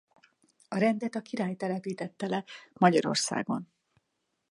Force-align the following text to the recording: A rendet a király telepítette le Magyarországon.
A 0.67 0.77
rendet 0.77 1.15
a 1.15 1.21
király 1.21 1.55
telepítette 1.55 2.27
le 2.27 2.43
Magyarországon. 2.73 3.69